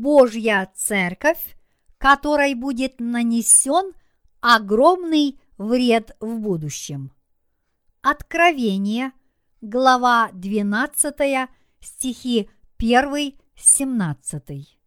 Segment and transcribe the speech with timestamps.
[0.00, 1.56] Божья церковь,
[1.98, 3.92] которой будет нанесен
[4.40, 7.12] огромный вред в будущем.
[8.00, 9.12] Откровение,
[9.60, 11.50] глава 12,
[11.80, 14.78] стихи 1, 17.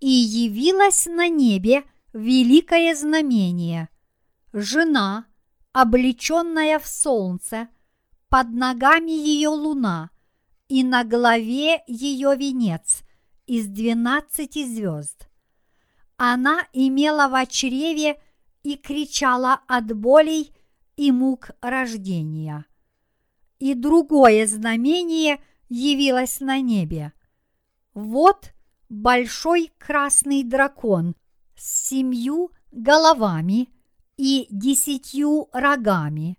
[0.00, 3.90] И явилось на небе великое знамение.
[4.54, 5.26] Жена,
[5.72, 7.68] облеченная в солнце,
[8.30, 10.10] под ногами ее луна,
[10.68, 13.04] и на голове ее венец
[13.46, 15.28] из двенадцати звезд.
[16.16, 18.20] Она имела в чреве
[18.62, 20.54] и кричала от болей
[20.96, 22.66] и мук рождения.
[23.58, 27.12] И другое знамение явилось на небе.
[27.94, 28.52] Вот
[28.88, 31.14] большой красный дракон
[31.56, 33.68] с семью головами
[34.16, 36.38] и десятью рогами,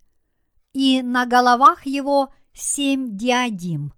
[0.74, 3.94] и на головах его семь диадим.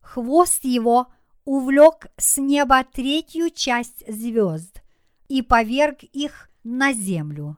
[0.00, 1.08] Хвост его
[1.48, 4.82] увлек с неба третью часть звезд
[5.28, 7.56] и поверг их на землю.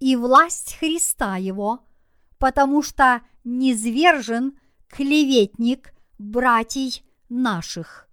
[0.00, 1.80] и власть Христа Его,
[2.38, 4.58] потому что низвержен
[4.88, 8.03] клеветник братьей наших,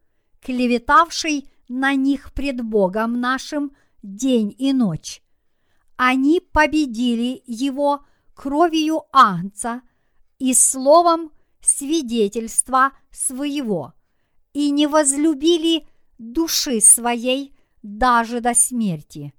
[0.41, 3.71] клеветавший на них пред Богом нашим
[4.03, 5.21] день и ночь.
[5.95, 9.81] Они победили его кровью Агнца
[10.39, 11.31] и словом
[11.61, 13.93] свидетельства своего,
[14.53, 15.87] и не возлюбили
[16.17, 19.33] души своей даже до смерти.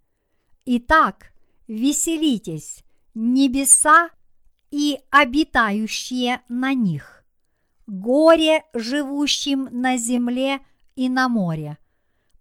[0.65, 1.33] Итак,
[1.67, 2.85] веселитесь,
[3.15, 4.11] небеса
[4.71, 7.25] и обитающие на них,
[7.87, 10.61] горе живущим на земле
[10.95, 11.79] и на море,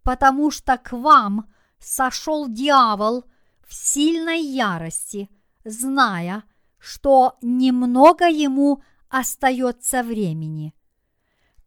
[0.03, 3.25] потому что к вам сошел дьявол
[3.67, 5.29] в сильной ярости,
[5.63, 6.43] зная,
[6.77, 10.73] что немного ему остается времени.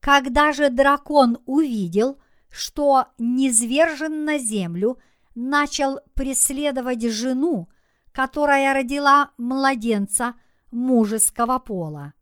[0.00, 2.18] Когда же дракон увидел,
[2.50, 4.98] что низвержен на землю,
[5.34, 7.68] начал преследовать жену,
[8.12, 10.34] которая родила младенца
[10.70, 12.12] мужеского пола.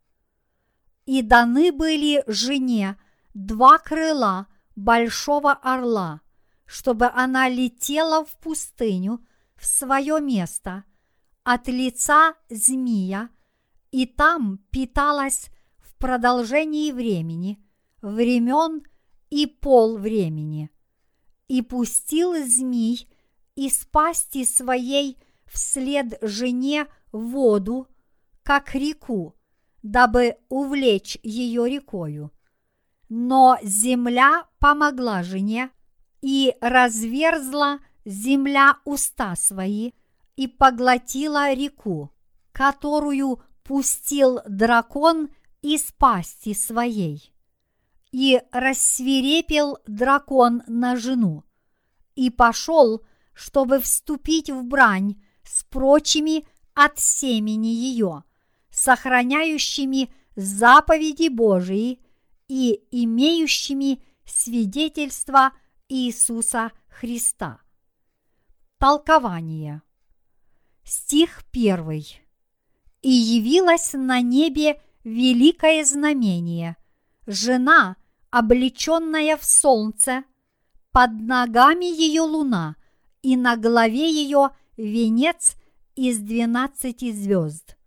[1.05, 2.97] И даны были жене
[3.33, 6.21] два крыла большого орла,
[6.65, 9.25] чтобы она летела в пустыню
[9.55, 10.83] в свое место
[11.43, 13.29] от лица змея
[13.91, 17.63] и там питалась в продолжении времени,
[18.01, 18.83] времен
[19.29, 20.69] и пол времени.
[21.47, 23.07] И пустил змей
[23.55, 27.87] из пасти своей вслед жене воду,
[28.41, 29.35] как реку,
[29.83, 32.31] дабы увлечь ее рекою.
[33.15, 35.69] Но земля помогла жене,
[36.23, 39.91] и разверзла земля уста свои,
[40.35, 42.11] и поглотила реку,
[42.51, 45.29] которую пустил дракон
[45.61, 47.31] из пасти своей.
[48.11, 51.43] И рассверепел дракон на жену,
[52.15, 53.03] и пошел,
[53.35, 58.23] чтобы вступить в брань с прочими от семени ее,
[58.71, 61.99] сохраняющими заповеди Божии
[62.47, 65.53] и имеющими свидетельство
[65.89, 67.59] Иисуса Христа.
[68.77, 69.81] Толкование.
[70.83, 72.21] Стих первый.
[73.01, 76.77] И явилось на небе великое знамение,
[77.27, 77.97] жена,
[78.29, 80.23] облеченная в солнце,
[80.91, 82.75] под ногами ее луна,
[83.21, 85.55] и на голове ее венец
[85.95, 87.77] из двенадцати звезд.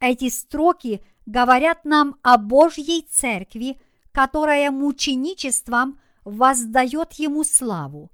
[0.00, 3.80] Эти строки говорят нам о Божьей церкви,
[4.12, 8.10] которая мученичеством воздает ему славу.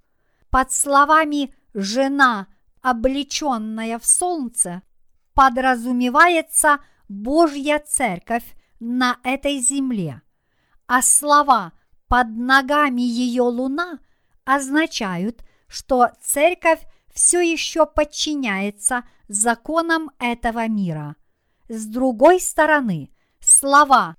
[0.50, 2.48] Под словами «жена,
[2.82, 4.82] облеченная в солнце»
[5.34, 8.44] подразумевается Божья церковь
[8.80, 10.22] на этой земле,
[10.86, 11.72] а слова
[12.08, 13.98] «под ногами ее луна»
[14.44, 16.80] означают, что церковь
[17.12, 21.16] все еще подчиняется законам этого мира.
[21.68, 23.10] С другой стороны,
[23.40, 24.16] слова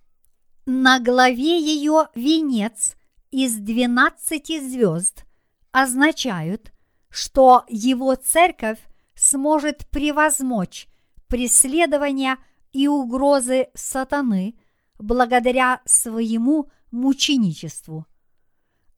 [0.66, 2.96] «на главе ее венец
[3.32, 5.26] из двенадцати звезд»
[5.72, 6.74] означают,
[7.10, 8.80] что его церковь
[9.16, 10.88] сможет превозмочь
[11.28, 12.38] преследования
[12.74, 14.56] и угрозы сатаны
[15.00, 18.06] благодаря своему мученичеству.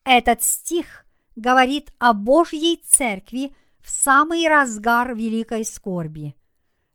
[0.04, 1.06] Этот стих
[1.36, 6.36] говорит о Божьей церкви в самый разгар великой скорби.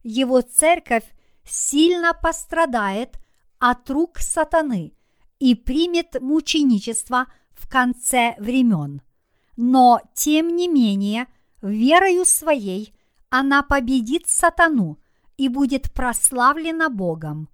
[0.02, 1.04] Его церковь
[1.44, 3.18] сильно пострадает
[3.58, 4.94] от рук сатаны
[5.38, 9.02] и примет мученичество в конце времен.
[9.56, 11.26] Но, тем не менее,
[11.62, 12.94] верою своей
[13.30, 14.98] она победит сатану
[15.36, 17.48] и будет прославлена Богом.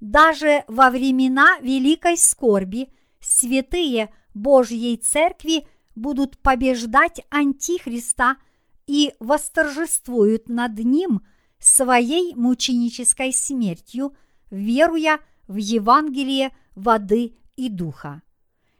[0.00, 8.36] Даже во времена великой скорби святые Божьей Церкви будут побеждать Антихриста
[8.86, 11.20] и восторжествуют над ним
[11.60, 14.14] своей мученической смертью,
[14.50, 18.22] веруя в Евангелие воды и духа.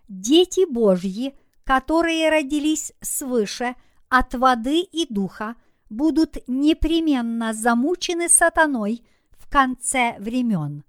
[0.08, 1.34] Дети Божьи,
[1.64, 3.76] которые родились свыше
[4.08, 5.56] от воды и духа,
[5.88, 10.84] будут непременно замучены сатаной в конце времен.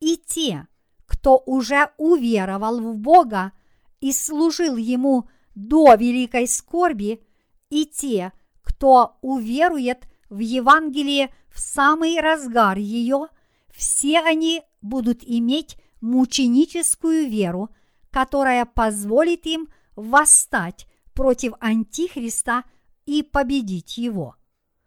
[0.00, 0.68] И те,
[1.06, 3.52] кто уже уверовал в Бога
[4.00, 7.24] и служил Ему до великой скорби,
[7.70, 8.32] и те,
[8.62, 13.28] кто уверует в Евангелие в самый разгар ее,
[13.72, 17.70] все они будут иметь мученическую веру,
[18.10, 22.64] которая позволит им восстать против Антихриста
[23.06, 24.34] и победить его.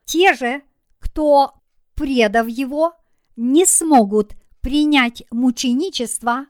[0.04, 0.62] Те же,
[1.00, 1.54] кто,
[1.96, 2.94] предав его,
[3.38, 6.48] не смогут принять мученичество,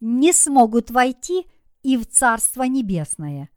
[0.00, 1.46] не смогут войти
[1.84, 3.48] и в Царство Небесное.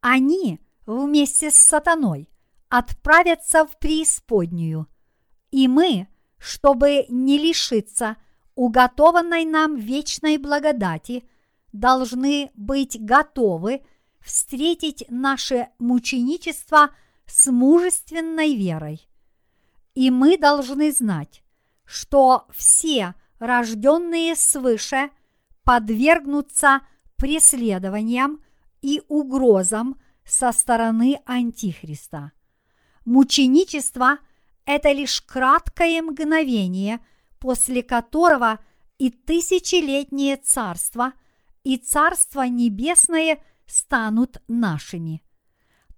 [0.00, 2.28] Они вместе с сатаной
[2.76, 4.88] отправятся в преисподнюю,
[5.52, 8.16] и мы, чтобы не лишиться
[8.56, 11.22] уготованной нам вечной благодати,
[11.72, 13.82] должны быть готовы
[14.20, 16.90] встретить наше мученичество
[17.26, 19.08] с мужественной верой.
[19.94, 21.44] И мы должны знать,
[21.84, 25.10] что все рожденные свыше
[25.62, 26.80] подвергнутся
[27.14, 28.42] преследованиям
[28.82, 32.32] и угрозам со стороны Антихриста.
[33.04, 34.18] Мученичество–
[34.64, 37.04] это лишь краткое мгновение,
[37.38, 38.58] после которого
[38.98, 41.12] и тысячелетнее царство,
[41.64, 45.22] и царство небесное станут нашими.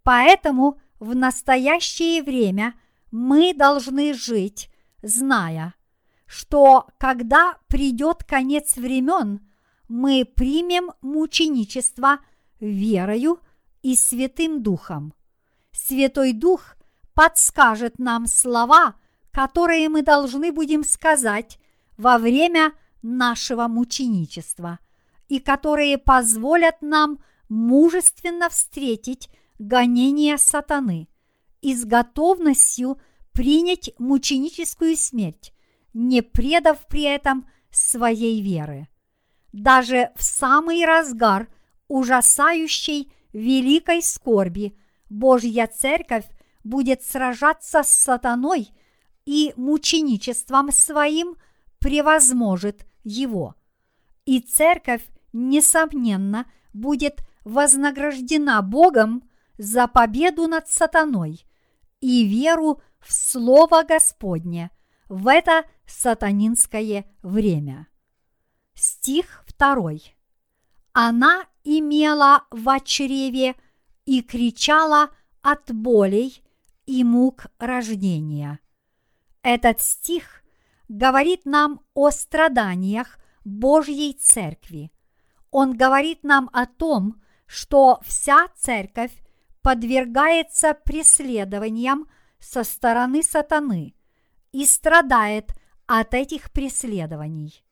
[0.02, 2.74] Поэтому в настоящее время
[3.10, 4.70] мы должны жить,
[5.02, 5.74] зная,
[6.26, 9.46] что когда придет конец времен,
[9.88, 12.18] мы примем мученичество
[12.58, 13.38] верою
[13.82, 15.14] и Святым Духом.
[15.70, 16.76] Святой Дух
[17.16, 18.94] подскажет нам слова,
[19.32, 21.58] которые мы должны будем сказать
[21.96, 24.78] во время нашего мученичества,
[25.26, 27.18] и которые позволят нам
[27.48, 31.08] мужественно встретить гонение сатаны
[31.62, 33.00] и с готовностью
[33.32, 35.54] принять мученическую смерть,
[35.94, 38.88] не предав при этом своей веры.
[39.54, 41.48] Даже в самый разгар
[41.88, 44.76] ужасающей великой скорби
[45.08, 46.26] Божья Церковь
[46.66, 48.68] будет сражаться с сатаной
[49.24, 51.36] и мученичеством своим
[51.78, 53.54] превозможет его.
[54.24, 59.22] И Церковь, несомненно, будет вознаграждена Богом
[59.56, 61.44] за победу над сатаной
[62.00, 64.70] и веру в Слово Господне
[65.08, 67.86] в это сатанинское время.
[68.74, 69.90] Стих 2.
[70.92, 73.54] Она имела в чреве
[74.04, 75.10] и кричала
[75.42, 76.42] от болей
[76.86, 78.60] и мук рождения.
[79.42, 80.42] Этот стих
[80.88, 84.90] говорит нам о страданиях Божьей Церкви.
[85.50, 89.12] Он говорит нам о том, что вся церковь
[89.62, 93.94] подвергается преследованиям со стороны сатаны
[94.52, 95.52] и страдает
[95.86, 97.64] от этих преследований.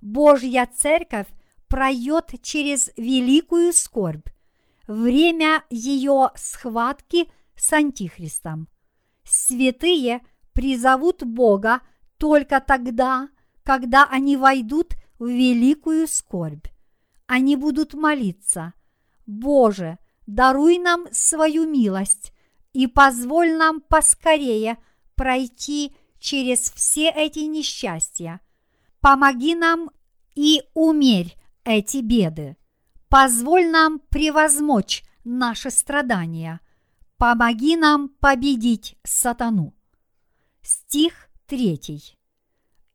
[0.00, 1.28] Божья церковь
[1.68, 4.28] пройдет через великую скорбь,
[4.86, 8.68] время ее схватки с Антихристом.
[9.24, 11.80] Святые призовут Бога
[12.18, 13.28] только тогда,
[13.62, 16.66] когда они войдут в великую скорбь.
[17.26, 18.74] Они будут молиться,
[19.26, 22.32] Боже, даруй нам свою милость
[22.72, 24.78] и позволь нам поскорее
[25.14, 28.40] пройти через все эти несчастья.
[29.00, 29.90] Помоги нам
[30.34, 32.56] и умерь эти беды.
[33.08, 36.60] Позволь нам превозмочь наши страдания.
[37.24, 39.72] Помоги нам победить сатану.
[40.60, 42.18] Стих третий.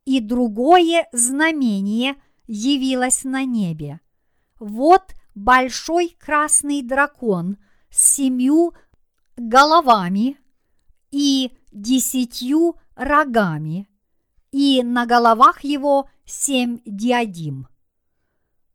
[0.05, 4.01] И другое знамение явилось на небе.
[4.59, 7.57] Вот большой красный дракон
[7.89, 8.75] с семью
[9.35, 10.37] головами
[11.09, 13.89] и десятью рогами,
[14.51, 17.67] и на головах его семь диадим.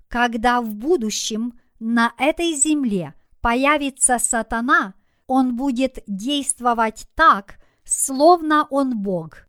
[0.09, 4.95] Когда в будущем на этой земле появится сатана,
[5.27, 9.47] он будет действовать так, словно он Бог.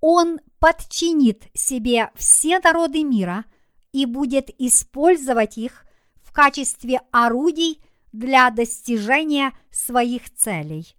[0.00, 3.44] Он подчинит себе все народы мира
[3.92, 5.84] и будет использовать их
[6.22, 7.82] в качестве орудий
[8.12, 10.96] для достижения своих целей.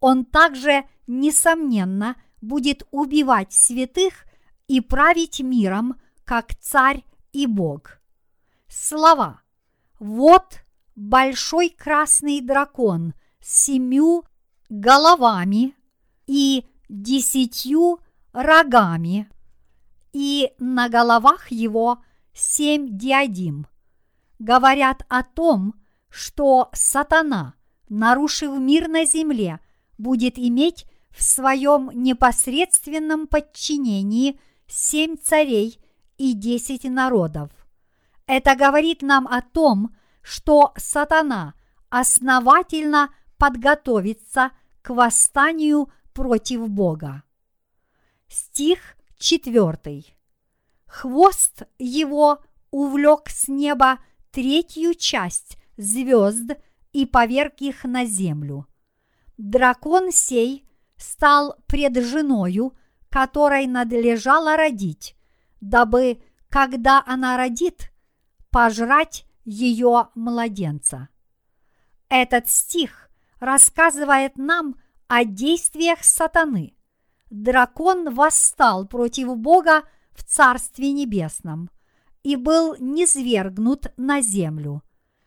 [0.00, 4.24] Он также, несомненно, будет убивать святых
[4.66, 8.00] и править миром, как царь и Бог.
[8.68, 9.42] Слова
[9.98, 10.60] «Вот
[10.96, 14.24] большой красный дракон семью
[14.70, 15.74] головами
[16.26, 17.98] и десятью
[18.32, 19.28] рогами,
[20.12, 23.66] и на головах его семь диадим»
[24.42, 25.74] говорят о том,
[26.08, 27.54] что сатана,
[27.88, 29.60] нарушив мир на земле,
[29.98, 35.78] будет иметь в своем непосредственном подчинении семь царей
[36.18, 37.50] и десять народов.
[38.26, 41.54] Это говорит нам о том, что сатана
[41.88, 47.24] основательно подготовится к восстанию против Бога.
[48.28, 50.04] Стих 4.
[50.86, 52.38] Хвост его
[52.70, 53.98] увлек с неба
[54.30, 56.52] третью часть звезд
[56.92, 58.68] и поверг их на землю.
[59.38, 60.64] Дракон сей
[60.96, 62.74] стал пред женою,
[63.08, 65.16] которой надлежало родить,
[65.60, 67.90] дабы, когда она родит,
[68.50, 71.08] пожрать ее младенца.
[72.08, 73.01] Этот стих
[73.42, 74.76] рассказывает нам
[75.08, 76.76] о действиях сатаны.
[77.28, 79.82] Дракон восстал против Бога
[80.12, 81.68] в Царстве Небесном
[82.22, 84.82] и был низвергнут на землю.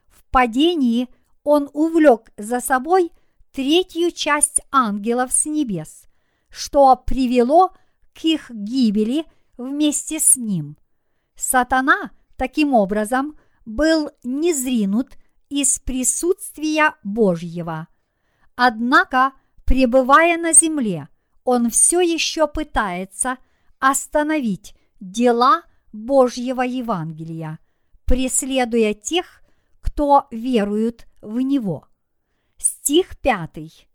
[0.07, 1.10] В падении
[1.43, 3.12] он увлек за собой
[3.51, 6.05] третью часть ангелов с небес,
[6.50, 7.75] что привело
[8.13, 9.25] к их гибели
[9.57, 10.77] вместе с ним.
[11.36, 15.17] Сатана таким образом был низринут
[15.50, 17.89] из присутствия Божьего.
[18.55, 19.33] Однако,
[19.65, 21.09] пребывая на земле,
[21.43, 23.38] он все еще пытается
[23.79, 27.59] остановить дела Божьего Евангелия,
[28.05, 29.41] преследуя тех,
[29.81, 31.88] кто верует в него.
[32.57, 33.88] Стих пятый.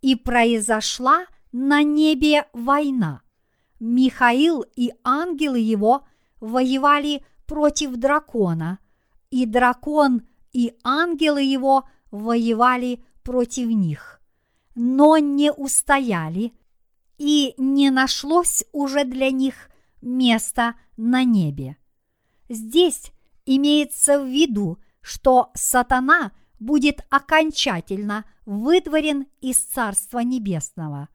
[0.01, 3.21] И произошла на небе война.
[3.85, 6.07] Михаил и ангелы его
[6.39, 8.79] воевали против дракона,
[9.29, 10.21] и дракон
[10.53, 14.21] и ангелы его воевали против них,
[14.73, 16.53] но не устояли,
[17.17, 19.69] и не нашлось уже для них
[20.01, 21.75] места на небе.
[22.47, 23.11] Здесь
[23.45, 31.09] имеется в виду, что сатана будет окончательно выдворен из Царства Небесного.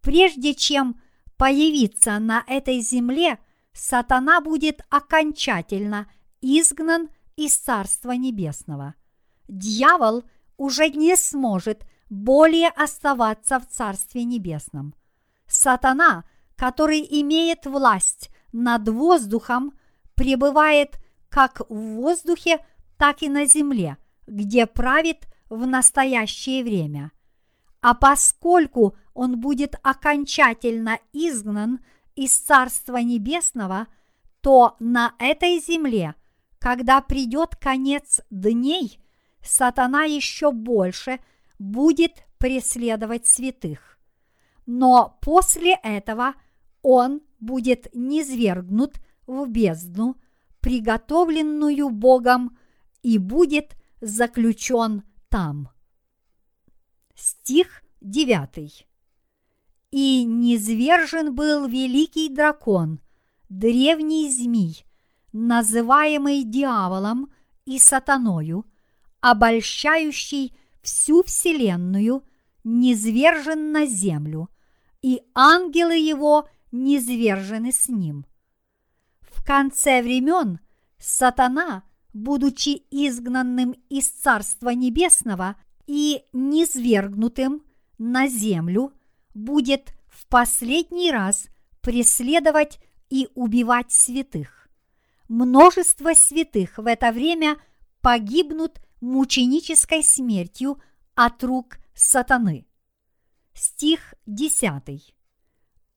[0.00, 0.98] Прежде чем
[1.40, 3.38] появиться на этой земле,
[3.72, 6.06] сатана будет окончательно
[6.42, 8.94] изгнан из Царства Небесного.
[9.48, 10.24] Дьявол
[10.58, 14.94] уже не сможет более оставаться в Царстве Небесном.
[15.46, 16.24] Сатана,
[16.56, 19.72] который имеет власть над воздухом,
[20.14, 20.98] пребывает
[21.30, 22.58] как в воздухе,
[22.98, 27.12] так и на земле, где правит в настоящее время.
[27.80, 31.80] А поскольку он будет окончательно изгнан
[32.14, 33.86] из Царства Небесного,
[34.40, 36.14] то на этой земле,
[36.58, 38.98] когда придет конец дней,
[39.42, 41.20] сатана еще больше
[41.58, 43.98] будет преследовать святых.
[44.66, 46.34] Но после этого
[46.82, 50.16] он будет низвергнут в бездну,
[50.60, 52.56] приготовленную Богом,
[53.02, 55.70] и будет заключен там.
[57.14, 58.86] Стих 9.
[59.90, 63.00] И низвержен был великий дракон,
[63.48, 64.84] древний змей,
[65.32, 67.32] называемый дьяволом
[67.64, 68.64] и сатаною,
[69.20, 72.24] обольщающий всю вселенную,
[72.62, 74.48] низвержен на землю,
[75.02, 78.26] и ангелы его низвержены с ним.
[79.20, 80.60] В конце времен
[80.98, 87.62] сатана, будучи изгнанным из Царства Небесного и низвергнутым
[87.98, 88.92] на землю,
[89.34, 91.48] будет в последний раз
[91.80, 94.68] преследовать и убивать святых.
[95.28, 97.56] Множество святых в это время
[98.00, 100.80] погибнут мученической смертью
[101.14, 102.66] от рук сатаны.
[103.54, 105.14] Стих 10.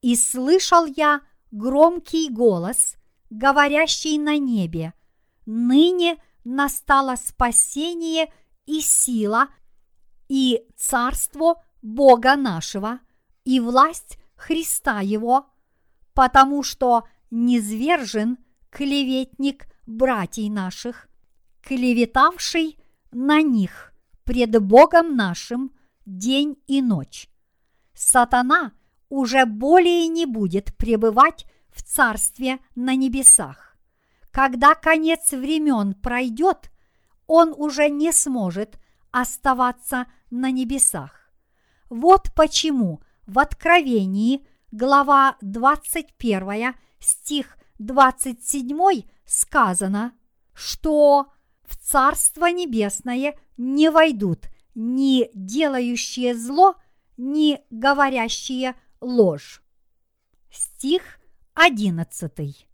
[0.01, 2.95] «И слышал я громкий голос,
[3.29, 4.93] говорящий на небе,
[5.45, 8.31] ныне настало спасение
[8.65, 9.47] и сила,
[10.27, 12.99] и царство Бога нашего,
[13.45, 15.47] и власть Христа Его,
[16.13, 18.37] потому что низвержен
[18.69, 21.07] клеветник братьей наших,
[21.61, 22.77] клеветавший
[23.11, 25.71] на них пред Богом нашим
[26.05, 27.29] день и ночь.
[27.93, 28.73] Сатана
[29.09, 33.77] уже более не будет пребывать в царстве на небесах.
[34.31, 36.71] Когда конец времен пройдет,
[37.27, 38.79] он уже не сможет
[39.11, 41.31] оставаться на небесах.
[41.89, 50.13] Вот почему в Откровении глава 21 стих 27 сказано,
[50.53, 51.27] что
[51.63, 56.75] в Царство Небесное не войдут ни делающие зло,
[57.17, 59.63] ни говорящие ложь.
[60.51, 61.19] Стих
[61.53, 62.67] 11.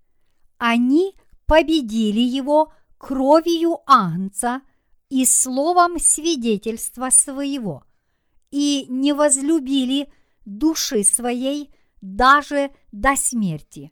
[0.57, 4.62] Они победили его кровью Агнца
[5.09, 7.83] и словом свидетельства своего,
[8.51, 10.12] и не возлюбили
[10.57, 13.91] души своей даже до смерти.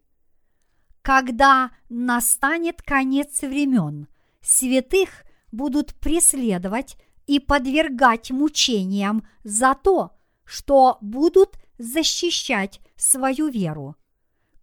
[1.02, 4.08] Когда настанет конец времен,
[4.42, 13.96] святых будут преследовать и подвергать мучениям за то, что будут защищать свою веру.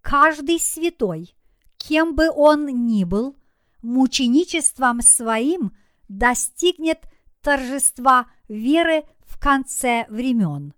[0.00, 1.35] Каждый святой,
[1.76, 3.37] кем бы он ни был,
[3.83, 5.76] мученичеством своим
[6.09, 7.00] достигнет
[7.40, 10.74] торжества веры в конце времен.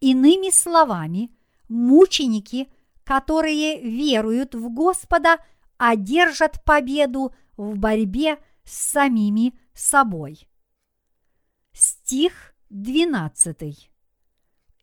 [0.00, 1.30] Иными словами,
[1.68, 2.72] мученики,
[3.04, 5.38] которые веруют в Господа,
[5.76, 10.48] одержат победу в борьбе с самими собой.
[11.72, 13.90] Стих 12.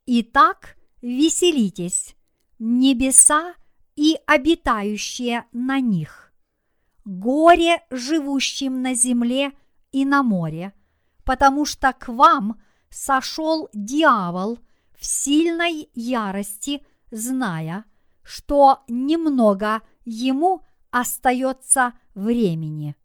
[0.06, 2.16] Итак, веселитесь,
[2.60, 3.56] небеса
[3.96, 6.32] и обитающие на них,
[7.06, 9.52] горе живущим на земле
[9.92, 10.74] и на море,
[11.24, 14.60] потому что к вам сошел дьявол
[14.98, 17.86] в сильной ярости, зная,
[18.24, 22.96] что немного ему остается времени.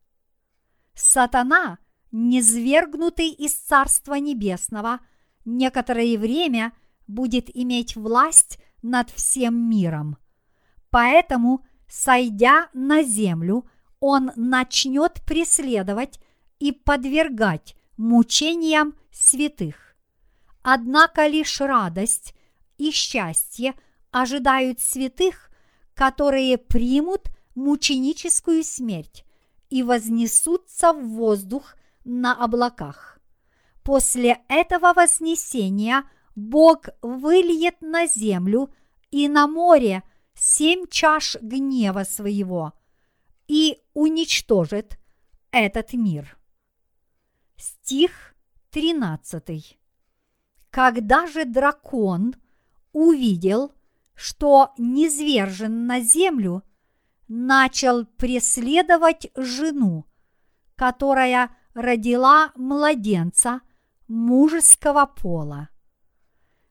[0.94, 1.78] Сатана,
[2.10, 5.00] низвергнутый из Царства Небесного,
[5.44, 6.72] некоторое время
[7.06, 10.16] будет иметь власть над всем миром.
[10.90, 13.66] Поэтому, сойдя на землю,
[14.00, 16.20] он начнет преследовать
[16.58, 19.91] и подвергать мучениям святых.
[20.62, 22.34] Однако лишь радость
[22.78, 23.74] и счастье
[24.10, 25.50] ожидают святых,
[25.94, 29.24] которые примут мученическую смерть
[29.70, 33.18] и вознесутся в воздух на облаках.
[33.82, 38.72] После этого вознесения Бог выльет на землю
[39.10, 40.02] и на море
[40.34, 42.72] семь чаш гнева своего
[43.48, 44.98] и уничтожит
[45.50, 46.38] этот мир.
[47.56, 48.34] Стих
[48.70, 49.78] 13.
[50.72, 52.34] Когда же дракон
[52.92, 53.72] увидел,
[54.14, 56.62] что низвержен на землю,
[57.28, 60.06] начал преследовать жену,
[60.74, 63.60] которая родила младенца
[64.08, 65.68] мужеского пола.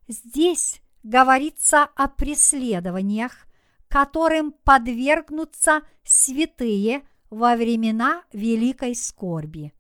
[0.08, 3.46] Здесь говорится о преследованиях,
[3.88, 9.74] которым подвергнутся святые во времена великой скорби.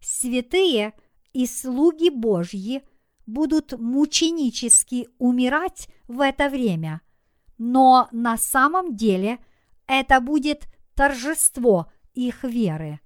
[0.00, 0.92] Святые
[1.32, 2.82] и слуги Божьи
[3.26, 7.00] будут мученически умирать в это время,
[7.58, 9.38] но на самом деле
[9.86, 13.00] это будет торжество их веры.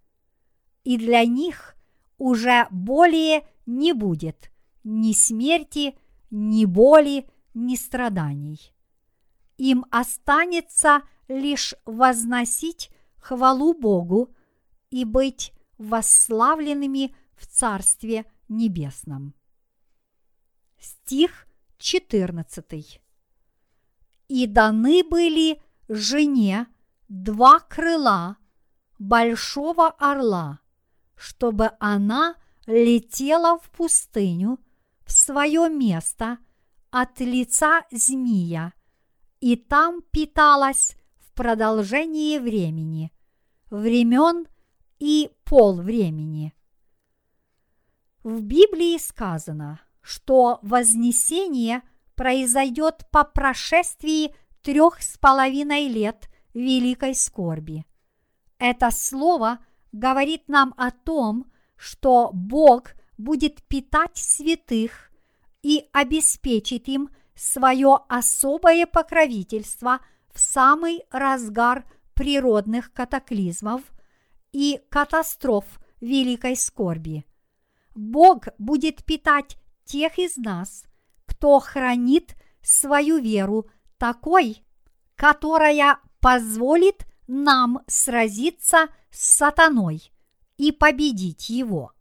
[0.84, 1.76] И для них
[2.18, 4.50] уже более не будет
[4.84, 5.98] ни смерти,
[6.30, 8.74] ни боли, ни страданий.
[9.56, 14.34] Им останется лишь возносить хвалу Богу
[14.90, 19.34] и быть восславленными в Царстве Небесном.
[20.78, 21.46] Стих
[21.78, 23.00] 14.
[24.28, 26.66] И даны были жене
[27.08, 28.36] два крыла
[28.98, 30.60] большого орла,
[31.16, 32.36] чтобы она
[32.66, 34.58] летела в пустыню
[35.04, 36.38] в свое место
[36.90, 38.72] от лица змея,
[39.40, 43.12] и там питалась в продолжении времени,
[43.70, 44.46] времен
[44.98, 46.54] и пол времени.
[48.22, 51.82] В Библии сказано, что вознесение
[52.14, 57.84] произойдет по прошествии трех с половиной лет великой скорби.
[58.58, 59.58] Это слово
[59.92, 65.10] говорит нам о том, что Бог будет питать святых
[65.62, 70.00] и обеспечит им свое особое покровительство
[70.32, 73.82] в самый разгар природных катаклизмов
[74.52, 75.66] и катастроф
[76.00, 77.26] великой скорби.
[77.94, 80.84] Бог будет питать тех из нас,
[81.26, 84.62] кто хранит свою веру такой,
[85.16, 90.12] которая позволит нам сразиться с сатаной
[90.56, 91.92] и победить его.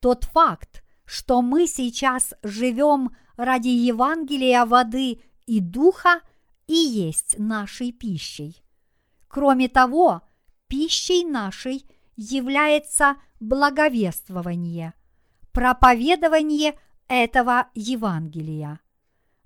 [0.00, 6.20] Тот факт, что мы сейчас живем ради Евангелия воды и духа,
[6.66, 8.64] и есть нашей пищей.
[9.28, 10.22] Кроме того,
[10.66, 11.84] пищей нашей
[12.16, 14.94] является благовествование,
[15.52, 16.78] проповедование
[17.12, 18.80] этого Евангелия.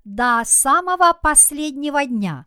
[0.05, 2.45] До самого последнего дня,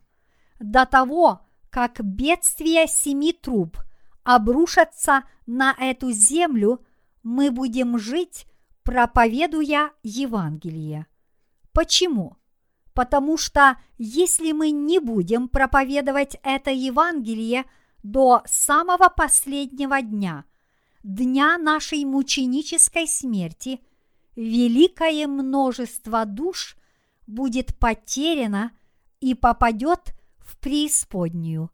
[0.59, 3.76] до того, как бедствие семи труб
[4.24, 6.85] обрушатся на эту землю,
[7.22, 8.46] мы будем жить,
[8.83, 11.06] проповедуя Евангелие.
[11.72, 12.38] Почему?
[12.94, 17.66] Потому что если мы не будем проповедовать это Евангелие
[18.02, 20.44] до самого последнего дня,
[21.02, 23.80] дня нашей мученической смерти,
[24.36, 26.76] великое множество душ
[27.26, 28.72] будет потеряно
[29.20, 31.70] и попадет в преисподнюю.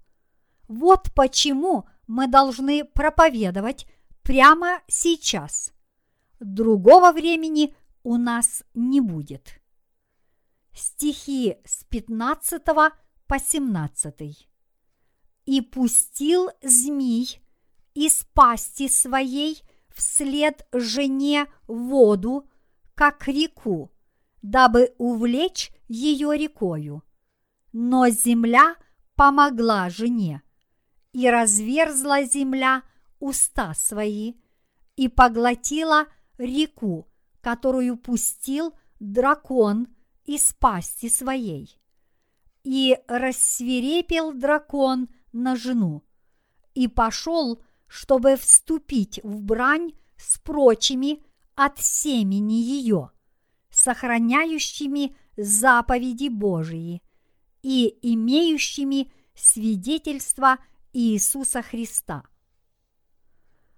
[0.68, 3.86] Вот почему мы должны проповедовать
[4.22, 5.72] прямо сейчас.
[6.40, 9.60] Другого времени у нас не будет.
[10.72, 14.48] Стихи с 15 по 17.
[15.46, 17.40] «И пустил змей
[17.94, 19.62] из пасти своей
[19.96, 22.48] вслед жене воду,
[22.94, 23.90] как реку,
[24.42, 27.02] дабы увлечь ее рекою.
[27.72, 28.76] Но земля
[29.16, 30.42] помогла жене,
[31.12, 32.82] и разверзла земля
[33.18, 34.34] уста свои,
[34.96, 36.06] и поглотила
[36.38, 37.08] реку,
[37.40, 39.88] которую пустил дракон
[40.24, 41.80] из пасти своей.
[42.64, 46.04] И рассверепел дракон на жену,
[46.74, 51.22] и пошел, чтобы вступить в брань с прочими
[51.54, 53.10] от семени ее,
[53.70, 57.02] сохраняющими заповеди Божии
[57.62, 60.58] и имеющими свидетельство
[60.92, 62.24] Иисуса Христа.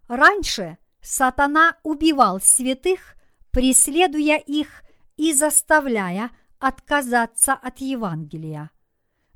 [0.07, 3.17] Раньше сатана убивал святых,
[3.51, 4.83] преследуя их
[5.17, 8.71] и заставляя отказаться от Евангелия.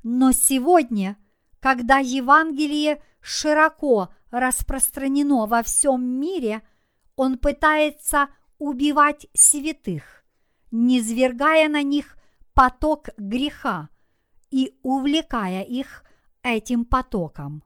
[0.03, 1.17] Но сегодня,
[1.59, 6.63] когда Евангелие широко распространено во всем мире,
[7.15, 10.25] он пытается убивать святых,
[10.71, 12.17] низвергая на них
[12.55, 13.89] поток греха
[14.49, 16.03] и увлекая их
[16.41, 17.63] этим потоком.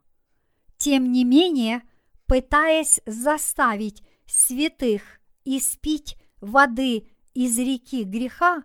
[0.77, 1.83] Тем не менее,
[2.25, 8.63] пытаясь заставить святых испить воды из реки греха,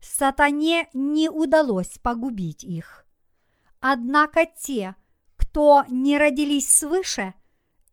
[0.00, 3.06] сатане не удалось погубить их.
[3.78, 4.96] Однако те,
[5.58, 7.34] кто не родились свыше,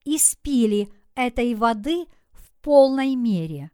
[0.04, 3.72] испили этой воды в полной мере.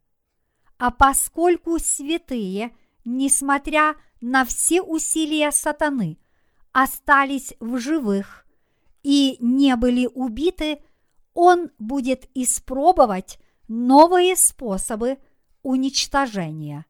[0.78, 2.74] А поскольку святые,
[3.04, 6.20] несмотря на все усилия сатаны,
[6.72, 8.46] остались в живых
[9.04, 10.80] и не были убиты,
[11.34, 15.18] он будет испробовать новые способы
[15.64, 16.86] уничтожения.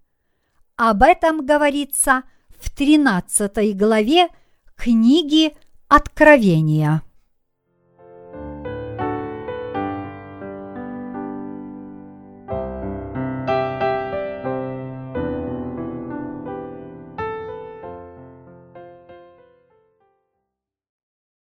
[0.76, 4.28] Об этом говорится в 13 главе
[4.76, 5.58] книги
[5.94, 7.02] Откровения.